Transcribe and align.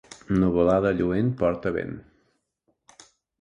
Nuvolada 0.37 0.91
lluent 1.01 1.29
porta 1.43 1.73
vent. 1.77 1.93